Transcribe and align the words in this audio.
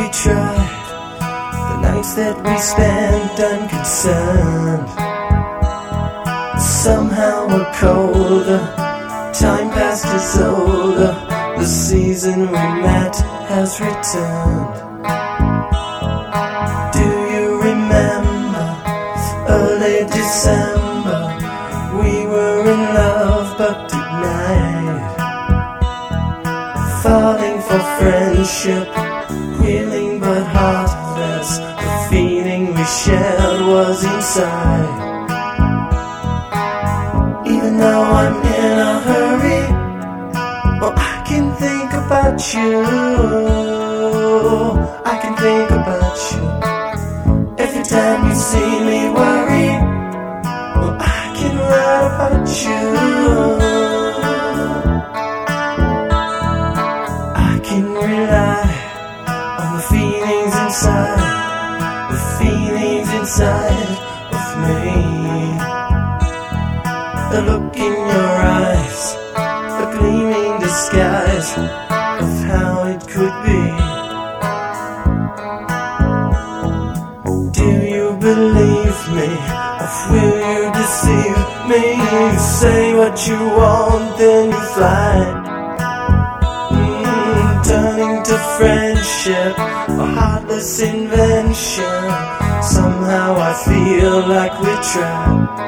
we 0.00 0.08
tried? 0.10 1.18
The 1.68 1.80
nights 1.82 2.14
that 2.14 2.36
we 2.46 2.58
spent 2.58 3.40
unconcerned. 3.40 5.09
Somehow 6.82 7.46
we're 7.46 7.70
colder. 7.74 8.60
Time 9.34 9.68
past 9.68 10.06
is 10.14 10.40
older. 10.40 11.12
The 11.58 11.66
season 11.66 12.46
we 12.46 12.64
met 12.80 13.14
has 13.52 13.78
returned. 13.80 14.72
Do 16.96 17.06
you 17.34 17.60
remember 17.60 18.66
early 19.46 20.06
December? 20.06 21.20
We 22.00 22.24
were 22.24 22.62
in 22.72 22.82
love 22.94 23.58
but 23.58 23.90
denied. 23.90 25.04
Falling 27.02 27.60
for 27.60 27.80
friendship, 27.98 28.88
willing 29.60 30.18
but 30.18 30.44
heartless. 30.56 31.58
The 31.58 32.06
feeling 32.08 32.72
we 32.74 32.84
shared 32.84 33.66
was 33.66 34.02
inside. 34.02 35.09
Though 37.80 38.02
I'm 38.02 38.36
in 38.44 38.78
a 38.78 39.00
hurry, 39.08 39.62
well, 40.80 40.92
I 40.94 41.24
can 41.26 41.46
think 41.54 41.90
about 41.94 42.38
you. 42.52 42.76
I 45.12 45.14
can 45.22 45.34
think 45.44 45.70
about 45.70 46.18
you. 46.30 46.42
Every 47.64 47.82
time 47.82 48.28
you 48.28 48.34
see 48.34 48.72
me 48.88 49.00
worry, 49.08 49.70
well, 50.76 50.94
I 51.00 51.32
can 51.38 51.54
write 51.70 52.04
about 52.12 52.48
you. 52.64 52.82
I 57.48 57.60
can 57.64 57.84
rely 57.94 58.68
on 59.62 59.68
the 59.76 59.82
feelings 59.92 60.54
inside, 60.64 62.10
the 62.12 62.18
feelings 62.38 63.08
inside 63.20 63.88
of 64.36 64.48
me. 64.68 65.69
The 67.30 67.42
look 67.42 67.76
in 67.76 67.92
your 67.92 68.32
eyes, 68.58 69.14
the 69.78 69.86
gleaming 69.96 70.58
disguise 70.58 71.56
of 71.56 72.30
how 72.50 72.84
it 72.92 73.00
could 73.06 73.36
be. 73.46 73.62
Do 77.52 77.70
you 77.94 78.16
believe 78.18 79.00
me, 79.14 79.30
or 79.78 79.90
will 80.10 80.38
you 80.52 80.62
deceive 80.72 81.40
me? 81.70 81.82
You 82.02 82.38
say 82.38 82.94
what 82.94 83.16
you 83.28 83.38
want, 83.38 84.18
then 84.18 84.50
you 84.50 84.62
fly. 84.74 85.14
Mm, 86.72 87.64
turning 87.64 88.22
to 88.24 88.36
friendship, 88.58 89.54
a 89.56 90.06
heartless 90.18 90.80
invention. 90.80 92.02
Somehow 92.60 93.36
I 93.38 93.52
feel 93.64 94.18
like 94.26 94.54
we 94.60 94.72
tried. 94.90 95.60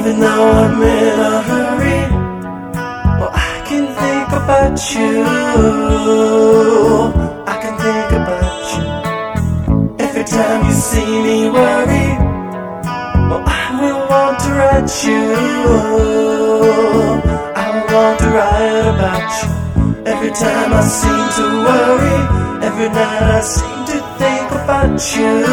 Even 0.00 0.16
though 0.18 0.50
I'm 0.50 0.80
in 0.80 1.20
a 1.20 1.42
hurry, 1.42 2.00
well, 3.20 3.32
I 3.34 3.62
can 3.68 3.84
think 4.00 4.28
about 4.32 4.80
you. 4.94 5.26
I 7.46 7.54
can 7.60 7.74
think 7.84 8.10
about 8.20 8.64
you. 8.72 8.84
Every 10.02 10.24
time 10.24 10.64
you 10.64 10.72
see 10.72 11.04
me 11.04 11.50
worry, 11.50 12.08
well, 13.28 13.44
I 13.44 13.76
will 13.78 14.08
want 14.08 14.40
to 14.40 14.50
write 14.58 14.90
you. 15.04 15.22
I 17.60 17.66
will 17.74 17.88
want 17.94 18.16
to 18.20 18.28
write 18.36 18.86
about 18.94 19.28
you. 19.36 19.48
Every 20.06 20.30
time 20.30 20.72
I 20.72 20.82
seem 20.98 21.24
to 21.36 21.44
worry, 21.68 22.18
every 22.64 22.88
night 22.88 23.28
I 23.36 23.40
seem 23.42 23.84
to 23.92 23.98
think 24.16 24.48
about 24.50 24.96
you, 25.14 25.44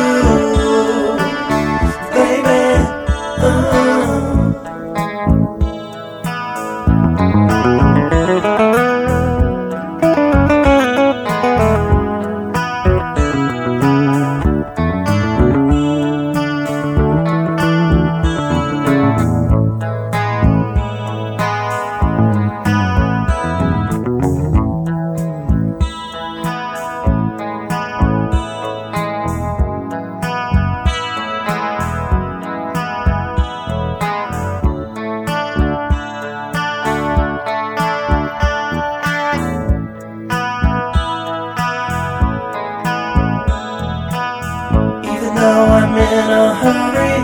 in 45.98 46.30
a 46.30 46.54
hurry, 46.62 47.18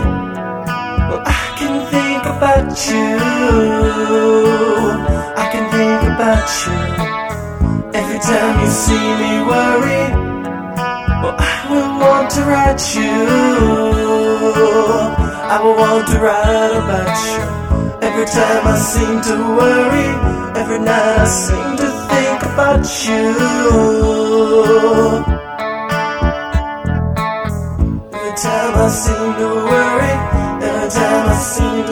well, 1.08 1.22
I 1.24 1.54
can 1.58 1.74
think 1.94 2.22
about 2.26 2.70
you. 2.90 3.18
I 5.42 5.46
can 5.52 5.64
think 5.76 6.02
about 6.12 6.46
you. 6.62 6.76
Every 8.00 8.18
time 8.18 8.54
you 8.62 8.70
see 8.84 9.06
me 9.22 9.32
worry, 9.50 10.04
well, 11.22 11.36
I 11.38 11.54
will 11.70 11.92
want 12.02 12.30
to 12.34 12.40
write 12.50 12.84
you. 12.96 13.14
I 15.54 15.56
will 15.62 15.76
want 15.76 16.06
to 16.08 16.16
write 16.18 16.74
about 16.82 17.14
you. 17.30 17.40
Every 18.08 18.26
time 18.26 18.62
I 18.66 18.76
seem 18.78 19.20
to 19.28 19.36
worry, 19.58 20.08
every 20.60 20.80
night 20.80 21.18
I 21.18 21.26
seem 21.26 21.76
to 21.82 21.88
think 22.10 22.40
about 22.52 22.84
you. 23.06 23.24
Time 28.34 28.74
I 28.74 28.88
seem 28.88 29.14
to 29.14 29.46
worry, 29.46 30.14
every 30.66 30.90
time 30.90 31.28
I 31.28 31.36
seem 31.38 31.83